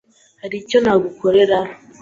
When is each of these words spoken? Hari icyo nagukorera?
Hari 0.41 0.55
icyo 0.61 0.77
nagukorera? 0.83 1.59